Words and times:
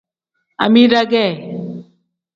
Amida 0.63 1.01
ge. 1.11 1.25